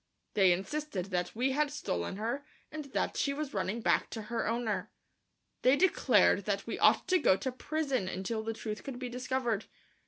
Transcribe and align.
They 0.33 0.51
insisted 0.51 1.11
that 1.11 1.35
we 1.35 1.51
had 1.51 1.69
stolen 1.69 2.15
her 2.17 2.43
and 2.71 2.85
that 2.85 3.17
she 3.17 3.33
was 3.35 3.53
running 3.53 3.81
back 3.81 4.09
to 4.09 4.23
her 4.33 4.47
owner. 4.47 4.89
They 5.61 5.75
declared 5.75 6.45
that 6.45 6.65
we 6.65 6.79
ought 6.79 7.07
to 7.09 7.19
go 7.19 7.37
to 7.37 7.51
prison 7.51 8.07
until 8.07 8.41
the 8.41 8.53
truth 8.53 8.83
could 8.83 8.97
be 8.97 9.09
discovered. 9.09 9.65